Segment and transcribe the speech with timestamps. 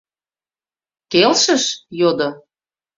[1.11, 1.63] —Келшыш?—
[1.99, 2.29] йодо.